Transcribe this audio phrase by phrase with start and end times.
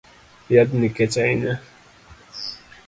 [0.53, 1.53] Yadhni kech ahinya